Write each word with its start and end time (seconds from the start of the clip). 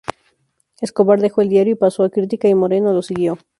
Escobar 0.81 1.19
dejó 1.21 1.41
el 1.43 1.49
diario 1.49 1.73
y 1.73 1.77
pasó 1.77 2.01
a 2.03 2.09
Crítica 2.09 2.47
y 2.47 2.55
Moreno 2.55 2.91
lo 2.91 3.03
siguió. 3.03 3.37